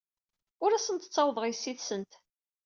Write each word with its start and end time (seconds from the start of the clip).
Ur 0.63 0.71
asent-ttawḍeɣ 0.73 1.45
yessi-tsent. 1.47 2.11